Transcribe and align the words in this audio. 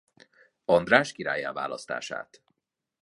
András 0.65 1.11
királlyá 1.11 1.51
választását. 1.53 2.41